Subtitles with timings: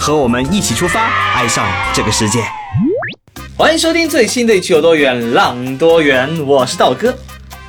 [0.00, 2.42] 和我们一起出发，爱上这个世界。
[3.54, 7.14] 欢迎收听最新的一期《有多远浪多远》，我是道哥。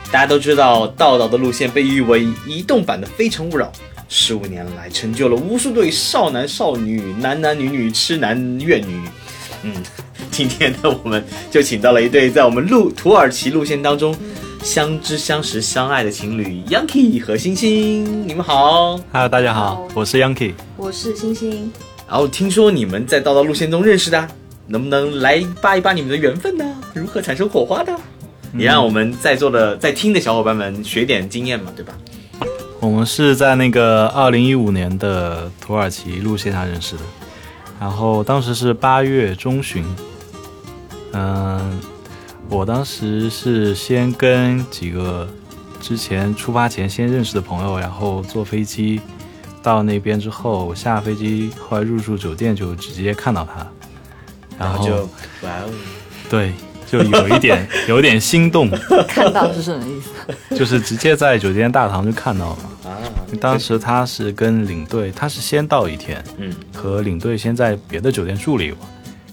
[0.10, 3.66] 大家都知道，道道的路线被誉为移动版的《非诚勿扰》，
[4.08, 9.02] 十五年来成就了无数对少男少女、男男女女、痴男怨女。
[9.64, 9.74] 嗯，
[10.32, 11.22] 今天呢，我们
[11.52, 14.16] 就请到了一对在我们路土耳其路线当中
[14.64, 18.26] 相知相识相爱的情侣 Yanky 和星星。
[18.26, 21.70] 你们好，Hello，大家好，我是 Yanky，我是星星。
[22.12, 24.28] 然后听说你们在道道路线中认识的，
[24.68, 26.66] 能不能来扒一扒你们的缘分呢？
[26.94, 27.98] 如何产生火花的？
[28.54, 31.94] 也让我们在座的在听的小伙伴们学点经验嘛，对吧？
[32.82, 37.02] 我们是在那个二零一五年的土耳其路线上认识的，
[37.80, 39.86] 然后当时是八月中旬，
[41.14, 41.80] 嗯，
[42.50, 45.26] 我当时是先跟几个
[45.80, 49.00] 之前出发前先认识的朋友，然后坐飞机
[49.64, 53.68] 到那边之后下飞机，后来入住酒店就直接看到他，
[54.58, 54.96] 然后就
[55.42, 55.70] 哇哦，
[56.30, 56.52] 对。
[56.92, 58.70] 就有一点， 有点心动。
[59.08, 60.54] 看到是什么意思？
[60.58, 62.58] 就是直接在酒店大堂就看到了。
[62.92, 63.00] 啊，
[63.40, 68.80] 当时他是跟领队，他是先到一天，嗯，和领队先在别的酒店住了一晚，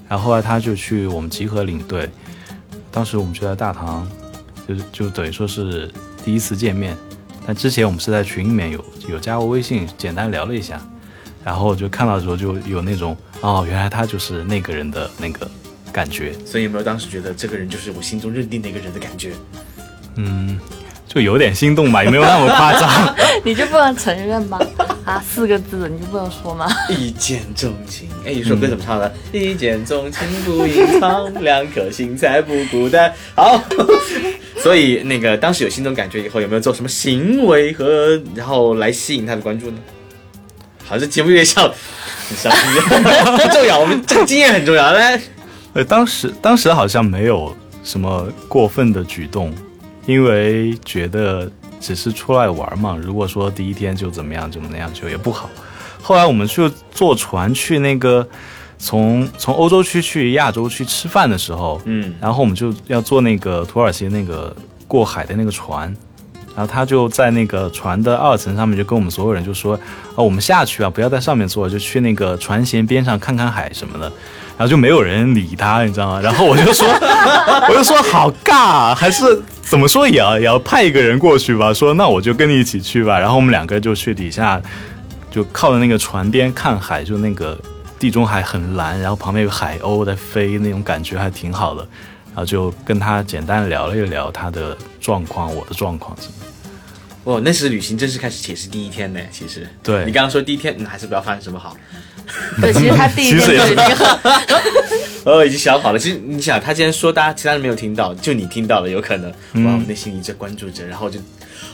[0.09, 2.09] 然后后来他就去我们集合领队。
[2.93, 4.09] 当时我们就在大堂，
[4.69, 5.91] 就就等于说是
[6.25, 6.97] 第一次见面。
[7.49, 10.79] 但之前我们是在群里面有有加过微信，简单聊了一下，
[11.43, 15.51] 然后就看到的时候就有那种哦，原来他就是那个人的那个。
[15.91, 19.33] 感觉，所以有没有当时觉得这个人就是我心中认定的一个人的感觉？
[20.17, 20.61] 嗯，
[21.09, 23.17] 就有点心动吧，也没有那么夸张。
[23.43, 24.61] 你就不能承认吗？
[25.07, 26.69] 啊，四个字你就不能说吗？
[26.91, 28.07] 一见钟情。
[28.25, 29.13] 哎，一首歌怎么唱的？
[29.33, 33.11] 一见钟情不隐藏， 两颗心才不孤单。
[33.35, 33.61] 好，
[34.63, 39.79] 所以那个当时有心动感觉以后，有没有做什么行为和然后来吸引他的关注呢？
[40.85, 41.71] 好，这节目有点像，
[42.29, 45.21] 不重要，我们这个经验很重要，来。
[45.75, 47.55] 呃，当时当时好像没有
[47.85, 49.55] 什么过分的举动，
[50.07, 52.99] 因为觉得只是出来玩嘛。
[53.01, 55.51] 如果说第一天就怎么样，怎么样就也不好。
[56.01, 58.27] 后来我们就坐船去那个
[58.79, 64.55] 从从欧洲区去亚洲区吃饭的时候，嗯，然后我们就要坐那个土耳其那个
[64.87, 65.95] 过海的那个船，
[66.55, 69.75] 然后他就在那个船的二层上面就跟我们所有人就说，
[70.15, 74.11] 啊，我们下去啊，不要在上面坐，就去那个船舷边上看看海什么的。
[74.57, 76.21] 然后就没有人理他，你知道吗？
[76.21, 76.85] 然后我就说，
[77.71, 81.73] 我就说好尬，还是怎么说也要也要派一个人过去吧。
[81.73, 83.17] 说那我就跟你一起去吧。
[83.21, 84.61] 然后我们两个就去底下，
[85.31, 87.57] 就靠着那个船边看海，就那个
[87.99, 91.87] 地中海很蓝，然后旁边有海鸥在飞，那种感觉还挺好的。
[92.29, 96.33] 然后就跟他简单聊了一聊他的状况，我的状况什么。
[97.25, 99.21] 哦，那是旅行正式开始，且是第一天呢。
[99.33, 101.77] 其实，对你刚刚说第一天，那还是不要发生什么好。
[102.61, 104.07] 对，其实他 第一天就已经很，
[105.27, 105.99] 哦，已经想好了。
[105.99, 109.31] 其实你想，他既然说大家其他人没有听到，就你听到了，有可能
[109.65, 111.19] 哇，我内心一直关注着，然后就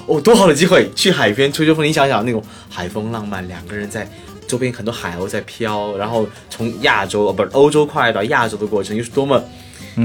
[0.07, 1.85] 哦，多好的机会，去海边吹吹风。
[1.85, 4.09] 你想想那种海风浪漫，两个人在
[4.47, 9.43] 周边很多海鸥在飘，然后从亚洲哦不是欧洲跨越到亚洲的过程，又是多么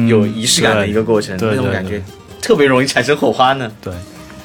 [0.07, 2.01] 有仪式感的一个过程，那种感觉
[2.41, 3.71] 特别容易产生火花呢。
[3.81, 3.93] 对。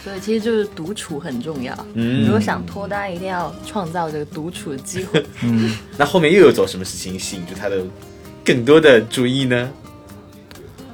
[0.02, 1.74] 所以其实就是独处很重要。
[1.94, 5.24] 嗯，如果想脱单，一定要创造这个独处的机会。
[5.42, 7.82] 嗯，那后面又有做什么事情吸引住他的
[8.44, 9.70] 更多的注意呢？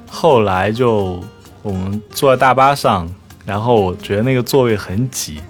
[0.06, 1.20] 后来就
[1.62, 3.12] 我们坐在大巴上，
[3.44, 5.40] 然后我觉得那个座位很挤，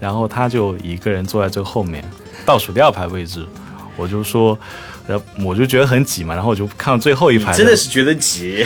[0.00, 2.02] 然后他就一个人坐在最后面，
[2.44, 3.44] 倒数第二排位置，
[3.96, 4.58] 我就说。
[5.04, 8.64] 然后我就觉得很挤嘛，然后我就看到最后一排，真的是觉得挤，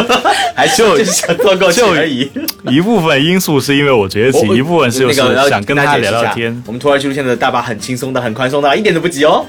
[0.54, 2.30] 还就想坐过去而已。
[2.66, 5.14] 一部分因素是因为我觉得挤，一部分是就是
[5.48, 6.62] 想跟他聊聊天。
[6.66, 9.46] 我们土耳其路线的大巴很轻松的，很宽松的，一点都不挤哦。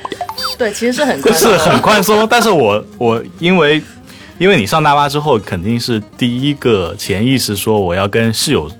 [0.58, 3.84] 对，其实是很是很宽松，但是我我因为
[4.38, 8.72] 因为你上大巴之后，肯定是第一个潜意识说我要跟室友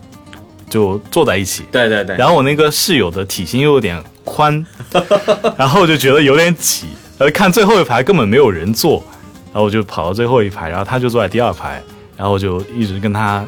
[0.70, 1.66] 就坐在一起。
[1.74, 2.16] 对对对。
[2.16, 4.66] 然后我那个室友的体型又有点宽，
[5.58, 6.88] 然后我就觉得有点挤。
[7.18, 9.04] 呃，看最后一排根本没有人坐，
[9.48, 11.82] 然后我就跑到最后一排，然后他就坐在第二排，
[12.16, 13.44] 然后我就一直跟他，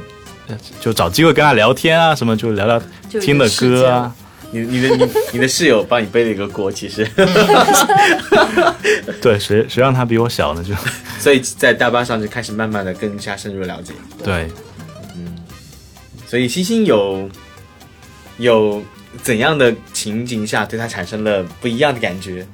[0.82, 2.82] 就找机会跟他聊天啊，什么就聊聊
[3.22, 4.14] 听的歌啊，
[4.52, 7.10] 你你的你你的室友帮你背了一个锅，其实
[9.22, 10.62] 对，谁谁让他比我小呢？
[10.62, 10.74] 就
[11.18, 13.94] 所以在大巴上就开始慢慢的更加深入了解。
[14.22, 14.50] 对，
[16.28, 17.30] 所以星星有
[18.38, 18.84] 有
[19.22, 22.46] 怎样的情景下对他产生了不一样的感觉？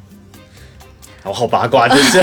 [1.23, 2.21] 我好八卦， 真 是。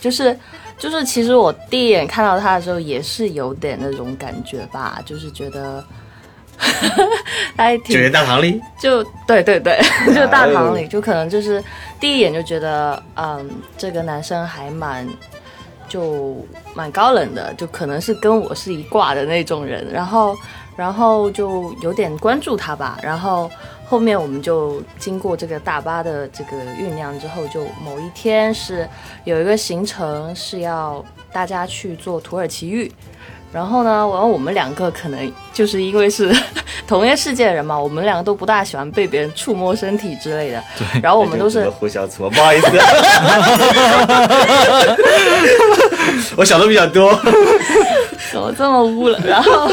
[0.00, 0.38] 就是
[0.78, 5.84] 就是，其实我第一眼看到他的时候也是有点那种感觉吧，就是觉得
[7.54, 9.78] 他还挺九元大堂里，就对对对，
[10.14, 11.62] 就大堂里，就可能就是
[12.00, 15.06] 第一眼就觉得，嗯，这个男生还蛮
[15.86, 16.42] 就
[16.74, 20.34] 蛮高冷的，就可能是跟我是一挂的那种人，然后
[20.80, 23.50] 然后就有点关注他吧，然后
[23.86, 28.88] 后面我们就经过这个大巴的这个酝酿之后，就某一天是
[29.24, 32.90] 有一个行程是要大家去做土耳其浴。
[33.52, 36.34] 然后呢，然后我们两个可能就是因为是
[36.88, 40.64] 同一个世界的人嘛，我们两个都不大喜欢被别人触摸身体之类的。
[40.78, 41.00] 对。
[41.02, 42.68] 然后我们都是互相搓，不好意思，
[46.38, 47.12] 我想的比较多。
[48.30, 49.18] 怎么这么污了？
[49.26, 49.68] 然后，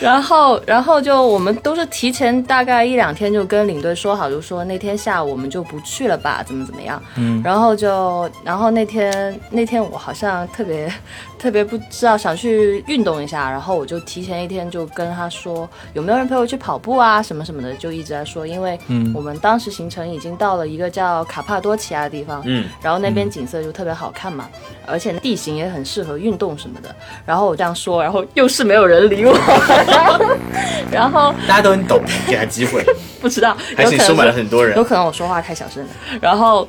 [0.00, 7.02] 然后，然后就我们都是提前大概一两天就跟领队说好，就说那天下午我们就不去了吧，怎么怎么样。
[7.16, 7.42] 嗯。
[7.44, 10.92] 然后就，然后那天那天我好像特别
[11.38, 18.78] 特别不知道想去运动一下，然后我就提前一天就跟他说有没有人陪我去跑步啊什么什么的，就一直在说，因为
[19.14, 24.48] 我们当时行程已经到了一个叫卡帕多奇亚的地方，嗯，然后那边景色就特别好看嘛，
[24.86, 26.94] 而且地形也很适合运动什么的。
[27.24, 29.32] 然后我这样说，然后又是没有人理我，
[30.90, 32.84] 然后大家都很懂，给他机会，
[33.20, 35.90] 不知道还是你收买了很多人，有可能我说话太小声了，
[36.20, 36.68] 然后。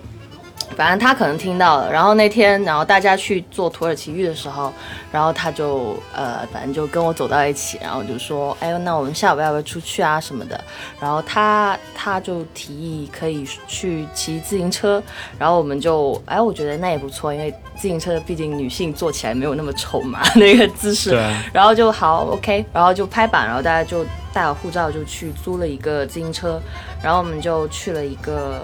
[0.80, 4.72] 反正他可能听到了，然后那天，然后大家去做土耳其浴的时候，
[5.12, 10.64] 然后他就呃，反正就跟我走到一起，然后就说，哎呦，那我们下午要不要出去啊什么的？
[10.98, 15.04] 然后他他就提议可以去骑自行车，
[15.38, 21.10] 然后我们就，哎，我觉得那也不错，因为自行车毕竟女性坐起来没有那么丑嘛，那个姿势。
[21.12, 21.36] 对。
[21.52, 26.58] 然后就好，OK，然后就拍板，然后大家就带好护照就去租了一个自行车，
[27.04, 28.64] 然后我们就去了一个。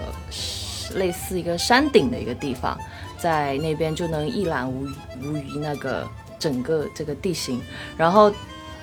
[0.94, 2.78] 类似一个山顶的一个地方，
[3.18, 4.86] 在那边就能一览无
[5.22, 6.06] 无余那个
[6.38, 7.60] 整个这个地形。
[7.96, 8.32] 然后，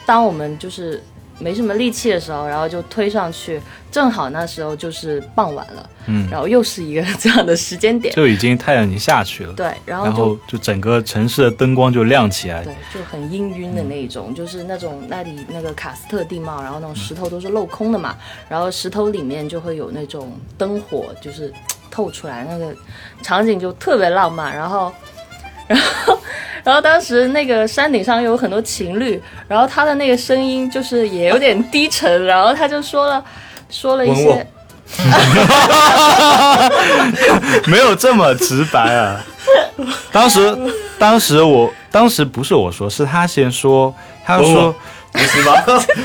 [0.05, 1.01] 当我们就是
[1.39, 3.59] 没什么力气的时候，然后就推上去，
[3.91, 18.15] 正好那时候就是傍晚了，嗯，然后又是一个这样的时间点，就已经太阳已经下去了，对，然后然后就整个城市的灯光就亮起来，对，就很氤氲的那种，就是那种那里那个喀斯特地貌，然后那种石头都是镂空的嘛，
[18.47, 21.51] 然后石头里面就会有那种灯火，就是。
[21.93, 22.73] 透出来那个
[23.21, 24.91] 场景就特别浪漫，然后，
[25.67, 26.17] 然后，
[26.63, 33.23] 然后当时那个山顶上有很多情侣，然后他的那个声音就是也有点低沉，然后他就说了
[33.69, 34.47] 说了一些，
[37.67, 39.23] 没有这么直白啊。
[40.11, 40.57] 当时，
[40.97, 43.93] 当时我当时不是我说，是他先说，
[44.25, 44.73] 他说
[45.11, 45.53] 不 是吗？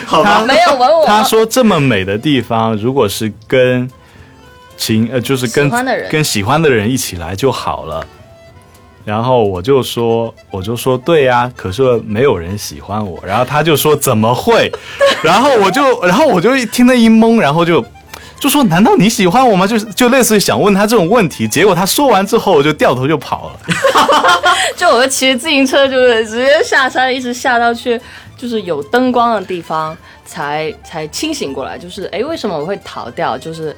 [0.05, 1.07] 好吧，没有吻我。
[1.07, 3.91] 他说这么美的地方，如果是跟。
[4.79, 5.69] 情呃，就是跟
[6.09, 8.07] 跟喜欢的人一起来就好了。
[9.05, 13.19] 然后我就说，我就说对呀，可是没有人喜欢我。
[13.27, 14.71] 然后他就说怎么会？
[15.25, 17.83] 然后我就，然后我就听得一懵，然后就
[18.39, 19.67] 就说难道你喜欢我吗？
[19.67, 21.49] 就是就类似于想问他这种问题。
[21.49, 23.61] 结果他说完之后，我就掉头就跑了。
[24.77, 27.99] 就我骑自行车，就是直接下山，一直下到去
[28.37, 31.79] 就是有灯光的地方，才才清醒过来。
[31.79, 33.39] 就是哎，为什么我会逃掉？
[33.39, 33.75] 就是。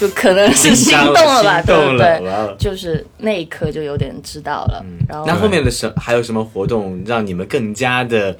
[0.00, 2.56] 就可能是心动了吧，对不对？
[2.58, 4.84] 就是那一刻就有点知道了。
[5.08, 8.36] 然后那后面的什还有什么活动让你们更加的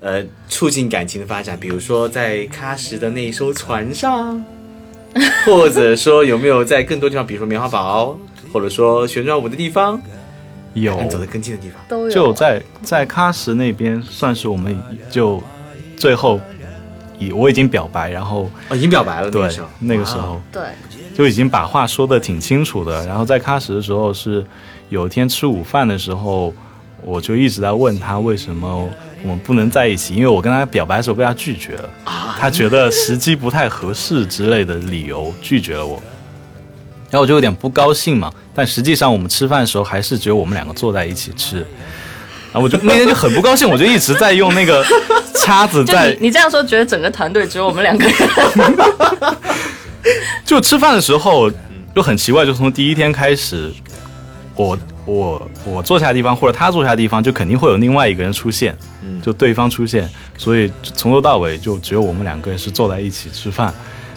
[0.00, 1.58] 呃促进感情的发展？
[1.60, 4.42] 比如说在喀什的那一艘船上，
[5.44, 8.18] 或者说有没有在更多地方，比如说棉花堡，
[8.52, 10.00] 或者说旋转舞的地方，
[10.72, 12.10] 有走得更近的地方都有。
[12.10, 14.74] 就在在喀什那边，算是我们
[15.10, 15.42] 就
[15.96, 16.40] 最后。
[17.18, 19.30] 已我已经表白，然后已经表白了。
[19.30, 19.48] 对，
[19.80, 20.62] 那个时候，对，
[21.16, 23.06] 就已经把话说的挺清楚的。
[23.06, 24.44] 然后在喀什的时候，是
[24.88, 26.52] 有一天吃午饭的时候，
[27.02, 28.88] 我就一直在问他为什么
[29.22, 31.90] 我们不能在一起，因为我跟他表白的时候被他拒绝了，
[32.38, 36.02] 他觉得时机不太合适之类的理由拒绝了我。
[37.10, 41.64] 然后我就有点不高兴嘛，但实际上我们吃饭的时候还是只有我们两个坐在一起吃。
[42.54, 44.86] 然后我就那天就很不高兴，我就一直在用那个
[45.34, 46.16] 叉子在。
[46.20, 48.14] 你这样说，觉得整个团队只有我们两个人。
[50.46, 51.50] 就吃饭的时候
[51.96, 53.72] 就很奇怪，就从第一天开始，
[54.54, 58.76] 我我我坐下的地方或者他坐下的地方，就肯定会有另外一个人出现，
[59.20, 60.08] 就对方出现，
[60.38, 63.74] 所以从头到尾就只有我们两个人是坐在一起吃饭。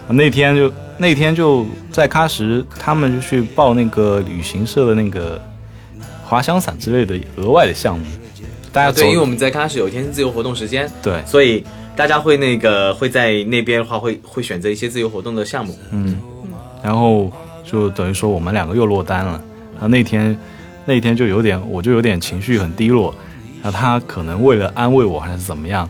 [0.09, 5.41] 那天就那天就在喀什，他们就去报那个旅行社的那个
[6.23, 8.05] 滑翔伞之类的额外的项目。
[8.71, 11.63] 大家，对，因为我们在喀什有一天自由活动时间，对，所以
[11.95, 15.77] 大家会那个会在那边的话会会选择一些自由活动的项目。
[15.91, 16.19] 嗯，
[16.83, 17.31] 然后
[17.63, 19.41] 就等于说我们两个又落单了。
[19.73, 20.37] 然后那天
[20.85, 23.13] 那天就有点，我就有点情绪很低落。
[23.63, 25.89] 然后他可能为了安慰我还是怎么样，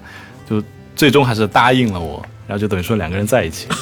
[0.50, 0.64] 就
[0.96, 2.24] 最终还是答应了我。
[2.48, 3.68] 然后就等于说两个人在一起。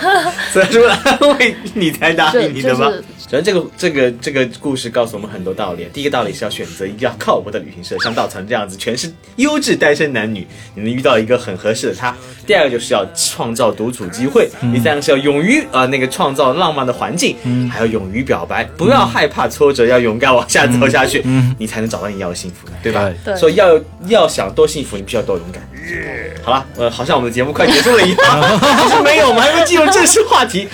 [0.50, 2.86] 所以说安慰你才答应你的吗？
[2.86, 5.86] 就是首先，这个这个这个故事告诉我们很多道理。
[5.92, 10.44] 第一个道理是要选择一个要靠谱的旅行社，像稻草人这样子，全是优质单身男女，
[10.74, 12.12] 你能遇到一个很合适的他。
[12.44, 17.36] 第二个就是要创造独处机会，第三个是要勇于啊、呃那个创造浪漫的环境，
[17.70, 21.22] 还要勇于表白，不要害怕挫折，要勇敢往下走下去，
[21.56, 23.08] 你才能找到你要的幸福，对吧？
[23.24, 25.62] 对所以要要想多幸福，你必须要多勇敢。
[26.42, 30.66] 好了，呃，好像我们的节目快结束了一样，其实 没有，我们还没进入正式话题。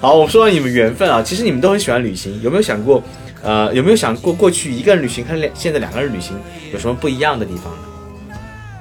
[0.00, 3.02] 好，我说到你们缘分啊，其实你们都很喜欢旅行，有没有想过，
[3.42, 6.34] 呃，有没有想过过去一个人旅行和两现在两个人旅行
[6.72, 8.36] 有什么不一样的地方呢？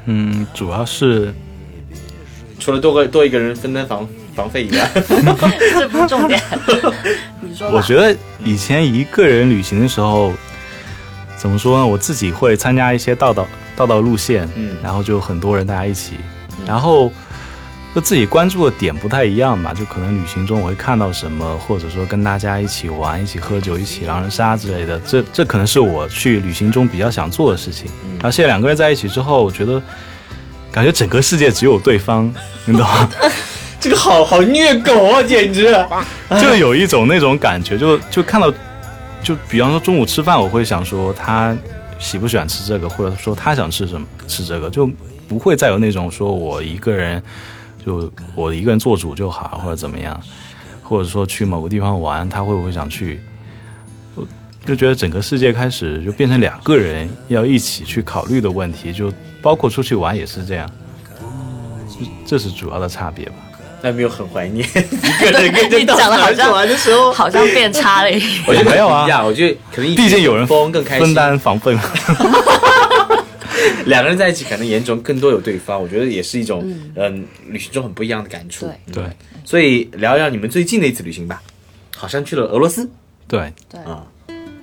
[0.06, 1.34] 嗯，主要是
[2.58, 6.42] 除了多个多一个人分担房房费以外 这不是重点。
[7.42, 10.32] 你说，我觉得以前一个人旅行的时候，
[11.36, 11.86] 怎么说呢？
[11.86, 13.46] 我自己会参加一些道道
[13.76, 16.14] 道道路线，嗯然后就很多人大家一起，
[16.66, 17.12] 然后
[17.96, 27.90] 就自己关注的点不太一样吧，就可能旅行中我会看到什么，或者说跟大家一起玩、一起喝酒、一起狼人杀之类的，这这可能是我去旅行中比较想做的事情。
[28.14, 29.82] 然后现在两个人在一起之后，我觉得
[30.72, 32.32] 感觉整个世界只有对方，
[32.66, 33.10] 你懂吗？
[33.82, 35.74] 这个好好虐狗啊，简直！
[36.42, 38.54] 就有一种那种感觉，就就看到，
[39.24, 41.58] 就比方说中午吃饭，我会想说他
[41.98, 44.86] 喜不喜欢吃这个，或者说他想吃什么吃这个，就
[45.30, 47.24] 不会再有那种说我一个人
[47.86, 50.20] 就我一个人做主就好，或者怎么样，
[50.84, 53.22] 或者说去某个地方玩，他会不会想去？
[54.16, 54.28] 我
[54.66, 60.70] 就觉得整个世界开始就变成两个人要一起去考虑的问题，就包括出去玩也是这样，
[62.26, 63.36] 这是主要的差别吧。
[63.82, 68.44] 那没有很怀念一个人跟着你稻讲的好像玩的时候，好像变差了一点。
[68.46, 71.82] 我觉得没有啊我觉得可能毕竟有人风更开心，分担房费嘛。
[73.86, 76.64] 两个人在一起，可能眼中更多有对方，我觉得也是一种
[76.96, 78.66] 嗯、旅行中很不一样的感触。
[78.92, 79.04] 对。
[79.04, 79.04] 对。
[79.46, 81.42] 所以聊一聊你们最近的一次旅行吧，
[81.96, 82.90] 好像去了俄罗斯。
[83.28, 84.06] 对，对，啊，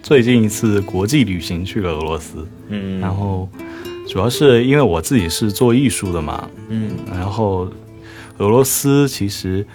[0.03, 3.49] 最近一次国际旅行去了俄罗斯，嗯，然后
[4.09, 6.93] 主要是因为我自己是做艺术的嘛，嗯。
[7.11, 7.69] 然后
[8.39, 9.67] 俄罗斯其实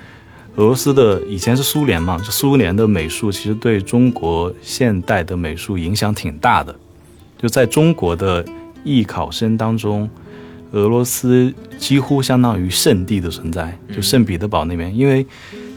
[0.55, 6.73] 俄罗斯的以前是苏联嘛，就苏联的美术其实对中国现代的美术影响挺大的，
[7.37, 8.45] 就在中国的
[8.83, 10.09] 艺考生当中。
[10.73, 15.19] 俄罗斯几乎相当于圣地的存在，就圣彼得堡那边，因为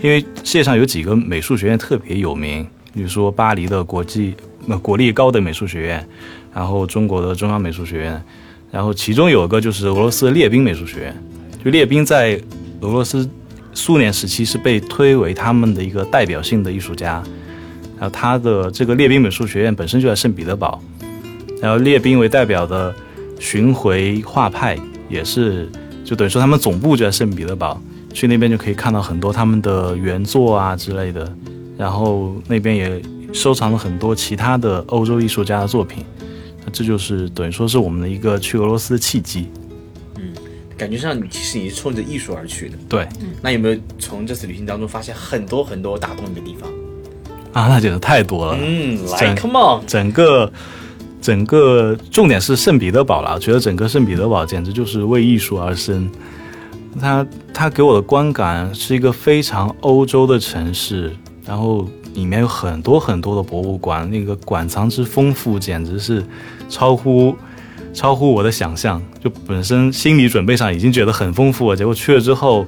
[0.01, 4.37] 因为世界上有几个美术学院特别有名，比如说巴黎的国际
[4.69, 6.09] 呃国立高等美术学院，
[6.55, 8.25] 然后中国的中央美术学院，
[8.71, 11.25] 然后其中有一个就是俄罗斯列宾美术学院，
[11.65, 12.41] 就列兵在
[12.81, 13.29] 俄罗斯
[13.73, 17.21] 苏联时期是被推为他们的一个代表性的艺术家，
[17.99, 20.81] 然后他的这个列兵美术学院本身就在圣彼得堡，
[21.65, 22.95] 然后列兵为代表的
[23.41, 24.77] 巡回画派
[25.09, 25.67] 也是，
[26.05, 27.81] 就等于说他们总部就在圣彼得堡，
[28.13, 31.27] 去那边就可以看到很多他们的原作啊之类的，
[31.79, 33.01] 然后那边也
[33.33, 36.05] 收藏了很多其他的欧洲艺术家的作品，
[36.67, 39.49] 那这就是等于说是我们的一个去俄罗斯的契机。
[40.77, 42.77] 感觉上你其实你是冲着艺术而去的。
[42.91, 43.09] 对
[43.41, 46.69] 那有没有从这次旅行当中发现很多很多打动你的地方？
[47.55, 48.59] 啊，那简直太多了。
[48.61, 50.53] 嗯，来，Come on，整个
[51.25, 56.07] 整个重点是圣彼得堡了，觉得整个圣彼得堡简直就是为艺术而生。
[57.01, 61.11] 它它给我的观感是一个非常欧洲的城市，
[61.47, 66.23] 然后里面有很多很多的博物馆，那个馆藏之丰富简直是
[66.69, 67.35] 超乎
[67.95, 69.01] 超乎我的想象。
[69.19, 72.67] 就本身心理准备上已经觉得很丰富了，结果去了之后。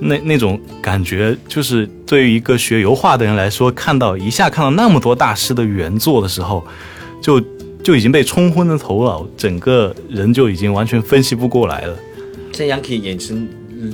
[0.00, 6.66] 那那种感觉，就是对于一个学油画的人来说，看到一下看到那么多大师的原作的时候，
[7.22, 7.40] 就
[7.84, 11.96] 就已经被冲昏了头脑，整个人就已经完全分析不过来了。
[12.52, 13.46] 像杨 K 眼神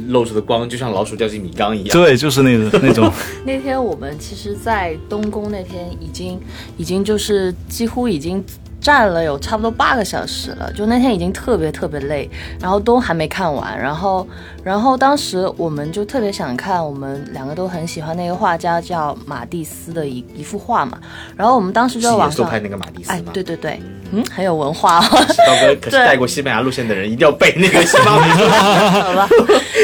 [0.09, 1.89] 露出的光，就像老鼠掉进米缸一样。
[1.89, 3.13] 对，就是那个那种，
[3.45, 6.39] 那天我们其实，在东宫那天已经
[6.77, 8.45] 已经就是几乎已经
[8.81, 12.29] 站了有差不多八个小时了，就那天已经特别特别累，
[12.61, 14.27] 然后都还没看完，然后，
[14.65, 20.99] 然后当时我们就特别想看，我们两个都很喜欢那个画家叫马蒂斯的一一幅画嘛，
[21.37, 23.81] 然后我们当时就在网上拍那个马蒂斯哎，对对对，
[24.13, 25.01] 嗯，很有文化。
[25.01, 29.29] 刀哥可是带过西班牙路线的人，一定要背那个西班牙 好吧。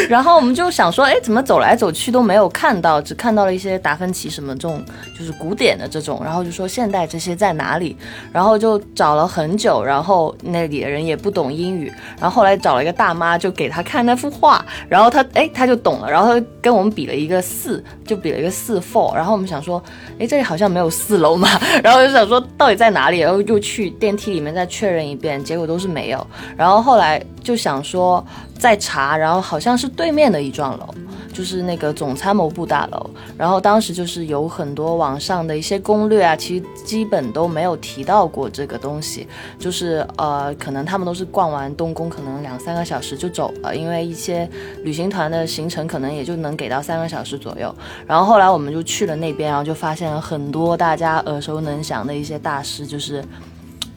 [0.08, 4.82] 然后我们就想说，哎，怎么走来走去都没有看到，只看到了一些达芬奇什么这种，
[5.18, 7.94] 就是古典的这种，然后就说现代这些在哪里？
[8.32, 8.80] 然后就。
[8.94, 19.82] 找了很久，然后那里的人也不懂英语，然后后来找了一个大妈，就给他看那幅画，然后他哎他就懂了，然后他跟我们比了一个四，就比了一个四 four，然后我们想说，
[20.18, 21.48] 哎这里好像没有四楼嘛，
[21.82, 26.26] 然后就想说到底在哪里，然后又去电梯里面再确认一遍，结果都是没有，
[26.56, 28.24] 然后后来就想说
[28.58, 30.94] 再查，然后好像是对面的一幢楼。
[31.36, 39.28] 就是那个总参谋部大楼，然后当时就是有很多网上的一些攻略啊，其实基本都没有提到过这个东西。
[39.58, 44.48] 就是呃，可能他们都是逛完东宫，可能两三个小时就走了，因为一些
[44.82, 47.74] 旅行团的行程可能也就能给到三个小时左右。
[48.06, 53.22] 然后后来我们就去了那边，然后就发现了很多大家耳熟能详的一些大师，就是。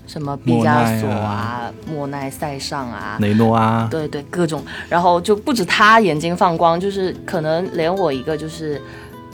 [0.10, 8.82] 什么毕加索啊，莫奈、塞尚啊，雷诺啊，对对，各种，然后就不止他眼睛放光，就是可能连我一个就是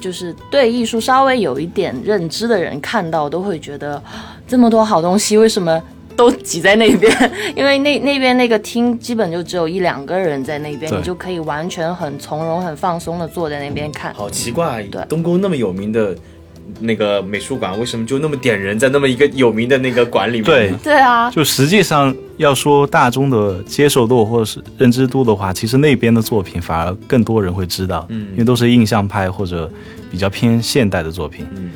[0.01, 4.03] 就是对艺术稍微有一点认知的人看到都会觉得
[4.45, 5.81] 这么多好东西为什么
[6.17, 7.31] 都挤在那边？
[7.55, 14.13] 因为那那边那个厅基本就只有一两个人在那边，你就可以完全很从容、很放松的坐在那边看。
[14.13, 16.13] 好奇怪，对，东宫那么有名的。
[16.79, 20.43] 那个美术馆为什么就那么点人，在那么一个有名的那个馆里面？
[20.43, 20.73] 对。
[20.83, 29.71] 对啊，就实际上要说大众的接受度或者是认知度的话，其实那边的作品反而更多人会知道，嗯，因为都是印象派或者
[30.11, 31.71] 比较偏现代的作品，嗯，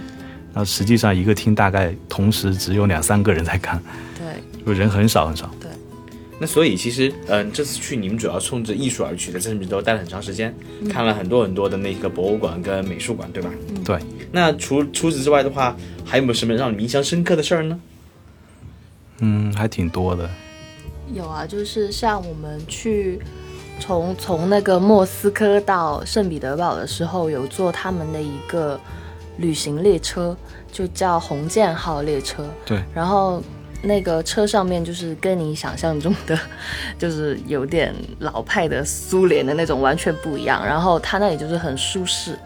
[0.54, 3.82] 那实际上一个厅大概同时只有两三个人在看，
[4.18, 5.70] 对，就人很少很少，对。
[6.42, 10.56] 那所以其实，嗯，这次去你们主要冲着艺术而去的，在圣彼得待了很长时间，
[10.90, 13.50] 看了很多很多的那个博物馆跟美术馆，对吧？
[13.84, 13.98] 对。
[14.32, 17.80] 那除除此之外的话，还有没有什么让你印象深刻的事儿呢？
[19.20, 20.30] 嗯，还挺多的。
[21.14, 23.20] 有啊，就是像我们去
[23.80, 28.80] 从从那个莫斯科到圣彼得堡的时候，有坐他们的一个
[29.38, 30.38] 旅行列车，
[30.72, 32.46] 就叫红箭号列车。
[32.66, 32.82] 对。
[32.94, 33.42] 然后。
[33.82, 36.38] 那个车上面就是跟你想象中的，
[36.98, 40.66] 就是有点老派的苏联的那种完全不一样。
[40.66, 42.38] 然后它那里就是很舒适，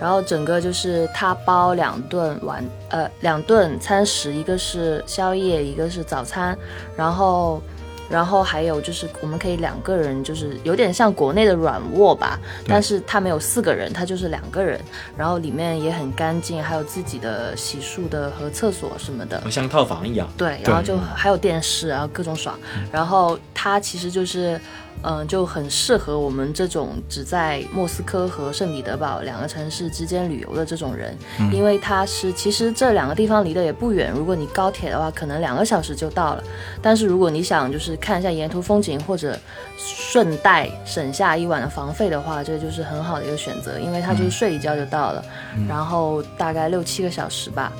[0.00, 6.56] 然后整个就是他包两顿晚呃两顿餐食，一个是宵夜，一个是早餐，
[6.96, 7.62] 然后。
[8.10, 12.36] 然后还有就是，我们可以两个人，就是有点像国内的软卧吧，
[12.66, 14.80] 但是他没有四个人，他就是两个人。
[15.16, 20.28] 然后里面也很干净，还有自己的洗漱的和厕所什么的，像套房一样。
[20.36, 22.58] 对，然后就还有电视，然后各种爽。
[22.90, 24.60] 然后他其实就是。
[25.02, 31.16] 嗯，就很适合我们这种只在莫斯科和圣彼得堡两个城市之间旅游的这种人，
[31.52, 36.44] 因为它是其实这两个地方离得也不远，如果你高铁的话，可能两个小时就到了。
[36.82, 39.38] 但是如果你想就是看一下沿途风景，或者
[39.78, 45.24] 顺带省下一晚的房费的话，这就是很好的一个选择，因为它就是睡一觉就到了，
[45.66, 47.72] 然后大概六七个小时吧，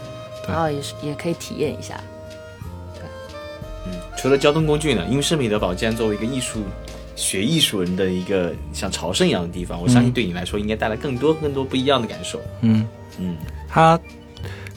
[0.49, 2.01] 然后也是也可以体验一下。
[2.95, 3.03] 对，
[3.87, 6.61] 嗯，除了交通工具呢，因为圣彼得堡既然作为一个艺术。
[7.17, 12.41] 学艺术人的一个像朝圣一样的地方，我相信对你来说应该带来更多更多不一样的感受。
[12.63, 12.87] 嗯
[13.19, 13.37] 嗯，
[13.69, 13.99] 他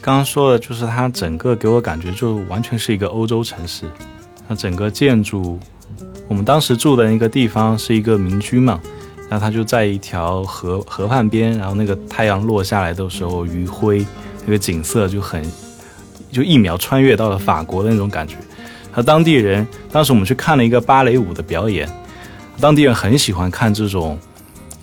[0.00, 3.86] 刚刚说的就是他整个给我感觉就完全是一个欧洲城市。
[4.46, 5.58] 他整个建筑，
[6.28, 8.78] 我们当时住的那个地方是一个民居嘛，
[9.30, 14.04] 然后他就在一条河河畔边，然后那个太阳落下来的时候，余晖
[14.44, 15.42] 那个景色就很，
[16.30, 18.36] 就一秒穿越到了法国的那种感觉。
[18.92, 21.88] 和当地人，当时我们去看了一个芭蕾舞的表演。
[22.60, 24.18] 当地人很喜欢看这种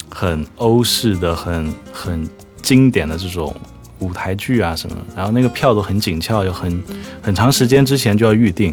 [0.10, 2.30] 很欧式的、很很
[2.62, 3.56] 经典的这种
[4.00, 6.84] 舞台剧啊什么，然后那个票都很紧俏，有很
[7.22, 8.72] 很长时间之前就要预定。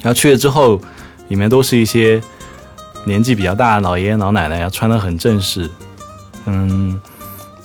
[0.00, 0.80] 然后去了之后，
[1.28, 2.20] 里面都是一些
[3.04, 5.70] 年纪比较大的老爷爷老奶奶，要穿的很正式，
[6.46, 7.00] 嗯，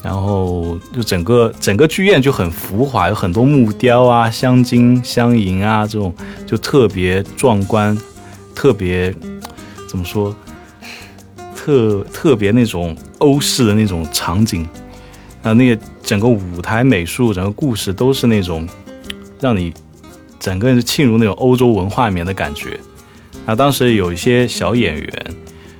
[0.03, 6.13] 然后就整个整个剧院就很浮华，有很多木雕啊、镶金镶银啊这种，
[6.45, 7.97] 就特别壮观，
[8.53, 9.15] 特别。
[9.93, 10.35] 怎么说？
[11.55, 14.67] 特特别那种欧式的那种场景，
[15.43, 18.67] 啊，那个整个舞台美术、整个故事都是那种
[19.39, 19.71] 让你
[20.39, 22.79] 整个人浸入那种欧洲文化里面的感觉。
[23.45, 25.25] 啊，当时有一些小演员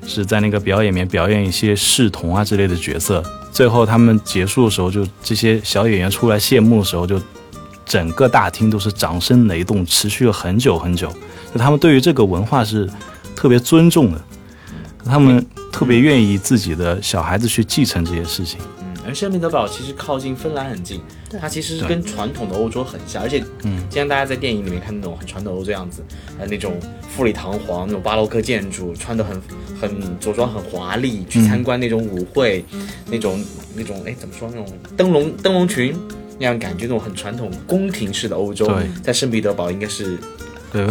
[0.05, 7.19] 是在那个表演里面表演一些侍童啊之类的角色，最后他们结束的时候，就这些小演员出来谢幕的时候，就
[7.83, 11.11] 整个大厅都是掌声雷动，持续了很久很久。
[11.51, 12.89] 就他们对于这个文化是
[13.35, 14.21] 特别尊重的，
[15.03, 18.59] 他们特别愿意自己的小孩子去继承这些事情。
[18.81, 21.01] 嗯，而圣彼得堡其实靠近芬兰很近，
[21.41, 26.03] 它其实是跟传统的欧洲很像，而且，嗯，就像大家在电影里面看那种很传统欧洲样子，
[26.39, 29.41] 呃，那种富丽堂皇那种巴洛克建筑，穿的很
[29.81, 32.63] 很着装很华丽，去参观那种舞会，
[33.09, 33.43] 那种
[33.75, 34.65] 那种哎怎么说那种
[34.95, 35.95] 灯笼灯笼裙
[36.39, 40.17] 那样感觉，那种很传统宫廷式的欧洲，在圣彼得堡应该是。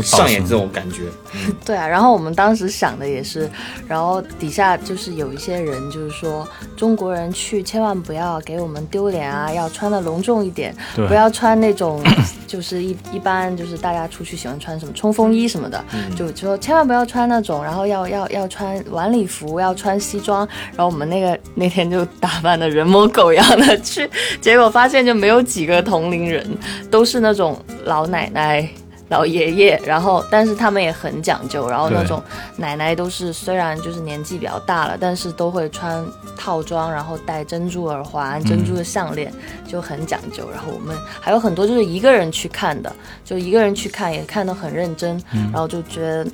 [0.02, 1.02] 上演这种感觉，
[1.64, 1.86] 对啊。
[1.86, 3.50] 然后我们当时想的也是，
[3.88, 10.74] 然后底下就是有一些人就是说，中国人去千万不要给我们丢脸啊，要穿的隆重一点，
[11.08, 12.02] 不要穿那种
[12.46, 15.84] 就是一一般就是大家出去喜欢穿什么冲锋衣什么的，
[16.16, 20.46] 就说千万不要穿那种，然后要要要穿晚礼服，要穿西装。
[20.76, 24.08] 然后我们那个那天就打扮的人模狗样的去，
[24.40, 26.46] 结果发现就没有几个同龄人，
[26.90, 28.68] 都是那种老奶奶。
[29.12, 32.22] 老爷爷，然后但是他们也很讲究，然后那种
[32.56, 36.02] 奶奶都是虽然就是年纪比较大了，但是都会穿
[36.34, 39.30] 套装，然后戴珍珠耳环、珍珠的项链，
[39.68, 40.48] 就很讲究。
[40.50, 42.90] 然后我们还有很多就是一个人去看的，
[43.22, 45.22] 就一个人去看也看得很认真，
[45.52, 46.26] 然后就觉得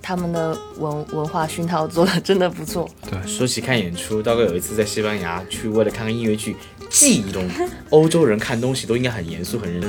[0.00, 2.88] 他们的文文化熏陶做的真的不错。
[3.10, 6.56] 对，说起看演出，刀哥有一次在西班牙去为了看个音乐剧。
[6.92, 7.48] 记忆中，
[7.90, 9.82] 欧洲人看东西都应该很严肃、很认、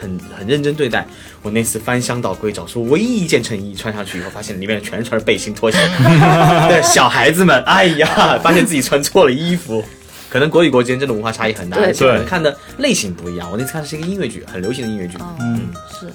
[0.00, 1.06] 很很认真对待。
[1.40, 5.78] 我那次翻箱倒柜找出唯一一件衬衣，穿上去以后，发现里面全穿着背心、拖鞋。
[6.68, 9.82] 对小孩子们，哎呀，发现自己穿错了衣服。
[10.28, 13.50] 可能国与国之间真的文化差异很大，对对，看的类型不一样。
[13.50, 15.16] 我那次看的是一个音乐剧，很流行的音乐剧。
[15.40, 15.68] 嗯，
[15.98, 16.12] 是，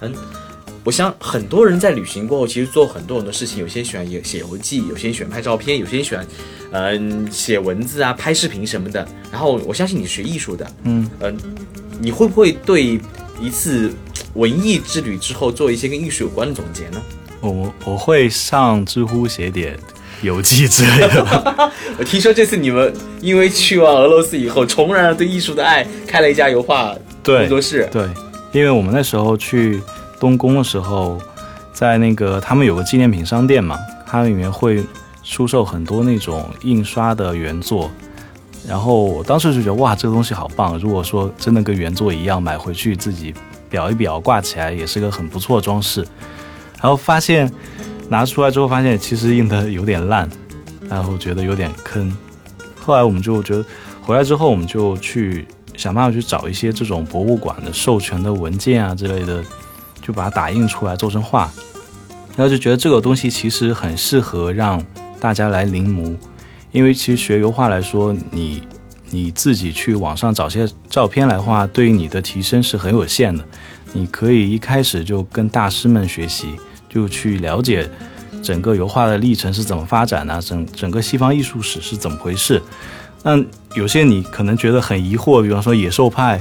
[0.00, 0.12] 嗯。
[0.84, 3.60] 我想很多人在旅行过后，其实做很多很多事情。
[3.60, 6.26] 有些喜欢写写游记，有些人喜欢拍照片，有些人喜欢，
[6.72, 9.06] 嗯，写文字啊，拍视频什么的。
[9.30, 11.38] 然后我相信你学艺术的，嗯嗯，
[12.00, 12.98] 你会不会对
[13.40, 13.92] 一次
[14.34, 17.00] 文艺之旅之后做一些跟艺术有关的总结呢？
[17.40, 19.78] 我我会上知乎写点
[20.20, 21.72] 游记之类的。
[21.96, 26.92] 我听说这次你们因为去完俄罗斯以后，重燃了对艺术的爱，开了一家油画
[27.22, 27.88] 工作室。
[27.92, 28.08] 对，
[28.50, 29.80] 因为我们那时候去。
[30.22, 31.20] 东宫的时候，
[31.72, 34.84] 在那个他们有个纪念品商店嘛，它里面会
[35.24, 37.90] 出售很多那种印刷的原作，
[38.68, 40.78] 然后我当时就觉得哇，这个东西好棒！
[40.78, 43.34] 如果说真的跟原作一样，买回去自己
[43.68, 46.06] 裱一裱，挂起来也是个很不错的装饰。
[46.80, 47.52] 然后发现
[48.08, 50.30] 拿出来之后，发现其实印的有点烂，
[50.88, 52.16] 然后觉得有点坑。
[52.80, 53.64] 后来我们就觉得
[54.00, 55.44] 回来之后，我们就去
[55.76, 59.42] 想办法去找一些这种博物馆的授权的文件啊之类的。
[60.02, 61.50] 就把它打印出来做成画，
[62.36, 64.84] 然后就觉得这个东西其实很适合让
[65.20, 66.14] 大家来临摹，
[66.72, 68.62] 因为其实学油画来说，你
[69.10, 73.44] 你自己去网上找些照片来画，对于你的提升是很有限的。
[73.92, 76.48] 你可以一开始就跟大师们学习，
[76.88, 77.88] 就去了解
[78.42, 82.60] 整个油画的历程是怎么发展的，整整个西方艺术史是怎么回事。
[83.22, 83.38] 那
[83.76, 86.40] 有些你可能觉得很疑惑，比方说野兽派。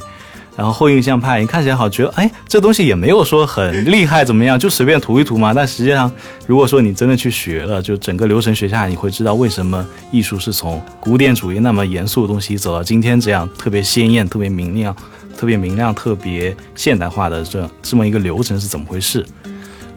[0.56, 5.54] 然后后印象派，你看起来好觉得，哎，这东西也没有说很厉害怎么样，就随便涂一涂嘛。
[5.54, 6.12] 但实际上，
[6.46, 14.94] 如果说你真的去学了，就整个流程学下来，你会知道为什么艺术是从古典主义那么严肃的东西走到今天这样特别鲜艳、特别明亮、
[15.38, 19.26] 特别明亮、特别现代化的这这么一个流程是怎么回事。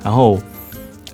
[0.05, 0.39] 然后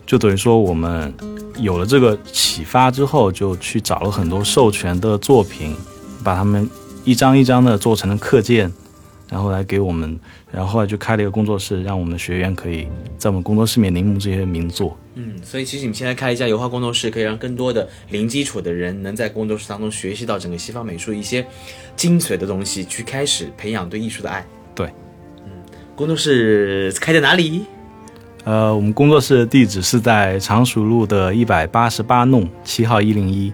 [0.06, 1.12] 就等于说，我们
[1.56, 5.74] 有了这个启发之后，就去找了很多授权的作品，
[6.22, 6.68] 把它们
[7.04, 8.70] 一张一张的做成了课件。
[9.30, 10.18] 然后来给我们，
[10.50, 14.96] 然后后来就开了一个工作室，让我们的学员可以在我们工作室里面临摹这些名作。
[15.14, 21.46] 嗯，所以其实你们现在开一家油画工作室，可以让更多的零基础的人能在工作室当中学习到整个西方美术一些
[21.94, 24.44] 精髓的东西，去开始培养对艺术的爱。
[24.74, 24.88] 对，
[25.44, 25.52] 嗯，
[25.94, 27.62] 工作室开在哪里？
[28.44, 33.52] 呃，我们工作室的地址是在常熟路的一百八十八弄七号一零一。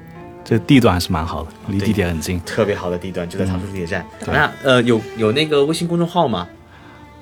[0.48, 4.06] 这地段还是蛮好的，离地铁很近，特别好的地段就在长春地铁站。
[4.26, 6.46] 那呃，有有那个微信公众号吗？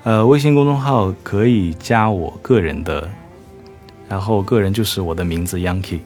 [0.03, 3.09] 呃，微信公众号可以加我个人的，
[4.07, 6.01] 然后个人就是我的名字 Yankee，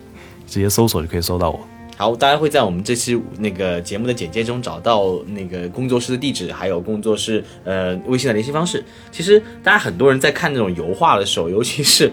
[0.47, 1.59] 直接搜索就可以搜到我。
[1.97, 8.81] 好，大家会在我们这期那个节目的简介中找到那个工作室的地址，还有工作室呃微信的联系方式。
[9.11, 12.09] 其实大家很多人在看那种油画的时候，尤其是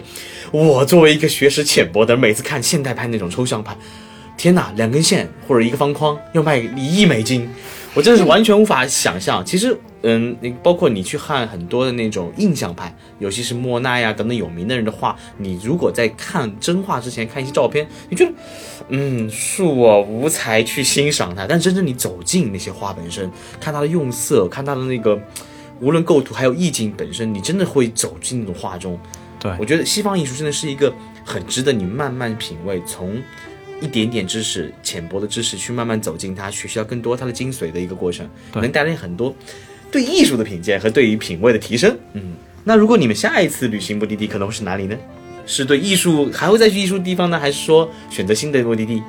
[0.51, 3.73] 我作为一个学识浅薄的，每次看现代派那种抽象派。
[4.37, 7.49] 天哪，两根线或者一个方框要卖一亿美金，
[7.95, 9.43] 我真的是完全无法想象。
[9.43, 18.31] 其实，嗯，你包括你去看很多的那种印象派，尤其是莫奈呀等等有名的人的画，你如果在看真画之前看一些照片，你觉得，
[18.89, 21.47] 嗯，恕我无才去欣赏它。
[21.47, 25.19] 但真正你走进那些画本身，看它的用色，看它的那个
[25.81, 28.99] 无论构图还有意境本身，你真的会走进那种画中。
[29.39, 33.21] 对我觉得西方艺术真的是一个很值得你慢慢品味，从
[33.79, 39.35] 一点点知识、浅薄的知识去慢慢走进它，学习到更多它的精髓的一个过程，对能带来很多
[39.91, 41.95] 对艺术的品鉴和对于品味的提升。
[42.13, 44.97] 嗯，那如果你们下一次旅行目的地可能会是哪里呢？
[45.45, 49.03] 是对艺术还会再去艺术地方呢，还是说选择新的目的地？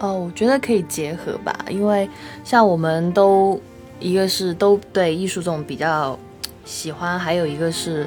[0.00, 2.08] 哦，我觉得可以结合吧，因为
[2.44, 3.60] 像我们都
[4.00, 6.18] 一个是都对艺术这种比较
[6.64, 8.06] 喜欢，还有一个是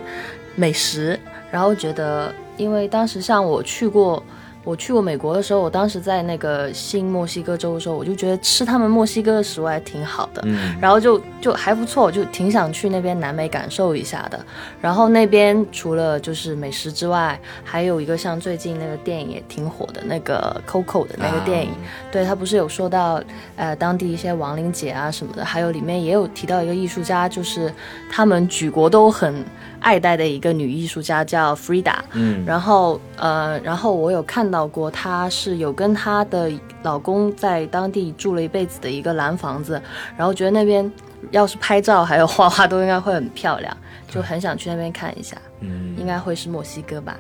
[0.55, 1.19] 美食，
[1.51, 4.23] 然后觉得，因为当时像我去过。
[4.63, 14.39] 我去过美国的时候，我当时在那个新墨西哥州的时候，我就觉得吃他们墨西哥的食物还挺好的，嗯，然后就就还不错，我就挺想去那边南美感受一下的。
[14.79, 21.71] 然后那边除了就是美食之外，还有一个像最近那个电影也挺火的那个 Coco 的那个电影，
[22.11, 23.21] 对他不是有说到
[23.55, 27.73] 呃当地一些亡灵节啊什么的，还有里面也有提到一个艺术家，就是
[28.11, 29.43] 他们举国都很
[29.81, 36.49] 爱戴的一个女艺术家叫 Frida，嗯，然后呃，然后我有看到过，她是有跟她的
[36.83, 39.81] 老公在当地住了一辈子的一个蓝房子，
[40.17, 40.89] 然后觉得那边
[41.31, 43.75] 要是拍照还有画画都应该会很漂亮，
[44.07, 47.17] 就很想去那边看一下，嗯，应该会是墨西哥吧。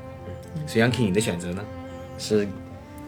[0.67, 1.61] 所以 Yanking 你的选择呢？
[2.17, 2.47] 是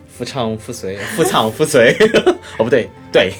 [0.07, 1.95] 夫唱妇随， 夫唱妇随？
[2.57, 3.33] 哦，不对，对，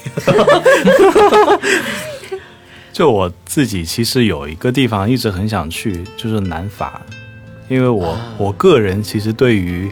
[2.93, 7.01] 就我自己其实有一个地方一直很想去，就是南法，
[7.67, 9.91] 因为我、啊我个人其实对于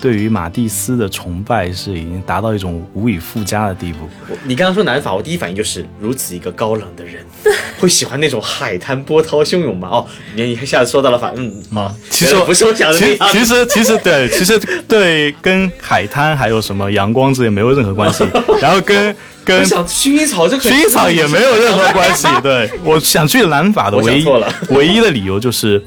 [0.00, 4.08] 对于马蒂斯的崇拜是已经达到一种无以复加的地步。
[4.42, 7.24] 你刚刚说南法，我第一反应就是如此一个高冷的人，
[7.78, 9.88] 会喜欢那种海滩波涛汹涌吗？
[9.92, 13.28] 哦，你一下子说到了法，嗯，好，其实原来不是我想的那样。
[13.30, 18.24] 其实其实其实对，其实对跟海滩还有什么阳光之类没有任何关系，
[18.60, 22.26] 然后跟跟我想薰衣草这个薰衣草也没有任何关系。
[22.42, 24.26] 对，我想去南法的唯一
[24.70, 25.82] 唯一的理由就是，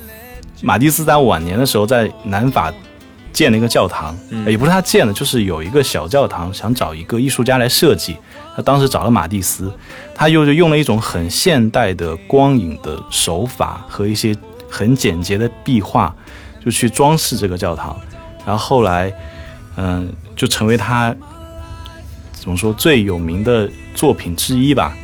[0.61, 2.71] 马蒂斯在晚年的时候在南法
[3.33, 8.15] 建了一个教堂，嗯也不是他建的，就是有一个小教堂，想找一个艺术家来设计。
[8.55, 9.71] 他当时找了马蒂斯，
[10.15, 14.35] 他又是用了一种很现代的光影的手法和一些
[14.67, 16.11] 很简洁的壁画，
[16.65, 17.95] 就去装饰这个教堂。
[18.43, 19.13] 然后后来，
[19.75, 21.15] 嗯，就成为他
[22.47, 24.95] 怎么说最有名的作品之一吧。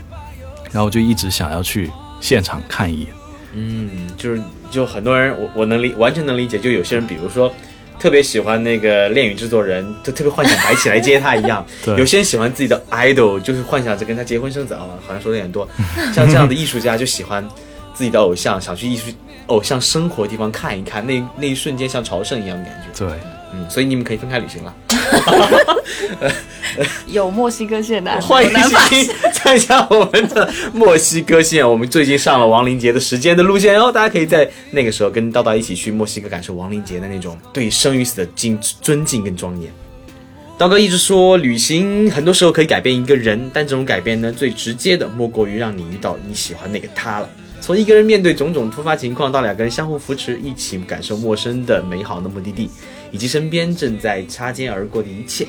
[0.72, 3.08] 然后我就一直想要去现场看一眼。
[3.52, 6.58] 嗯，就是就很多人，我我能理完全能理解。
[6.58, 7.54] 就有些人，比如说
[8.00, 11.66] 特别喜欢那个恋与制作人，就特别幻想白起来接他一样。
[11.84, 15.68] 对有些人喜欢自己的 idol，就是幻想着跟他结婚生子啊，好像说的有点多。
[16.14, 17.46] 像这样的艺术家就喜欢
[17.94, 19.12] 自己的偶像，想去艺术
[19.48, 23.06] 偶像生活的地方看一看，那那一瞬间像朝圣一样的感觉。
[23.06, 23.14] 对，
[23.54, 24.74] 嗯，所以你们可以分开旅行了。
[27.08, 31.68] 有墨西哥线的， 欢迎有南法星星 参加我们的墨西哥线。
[31.68, 39.72] 我们最近上了亡灵节的时间的路线哦，大家可以在那个时候跟叨叨一起去墨西哥感受亡灵节的那种对生与死的敬尊敬跟庄严。
[40.58, 47.30] 刀哥一直说，旅行很多时候可以改变一个人，但这种改变呢，最直接的莫过于让你遇到你喜欢那个他了。
[47.60, 52.70] 从一个人面对种种突发情况，到两个人相互扶持，一起感受陌生的美好的目的地，
[53.14, 55.48] 以及身边正在擦肩而过的一切。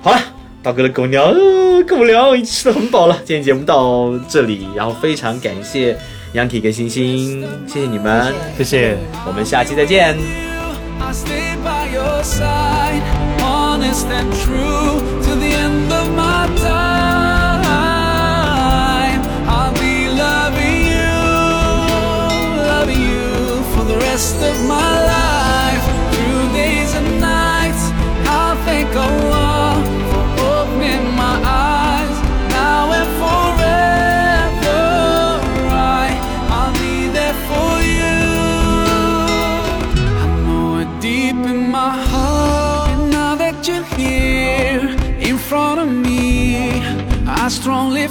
[0.00, 0.18] 好了，
[0.62, 3.20] 刀哥的狗粮、呃、够不了，已经吃的很饱了。
[3.24, 5.98] 今天节目到这里，然后非常感谢
[6.32, 8.96] Yanky 跟星星，谢谢你们，谢谢。
[9.26, 10.16] 我们下期再见。
[11.00, 12.22] I stay by your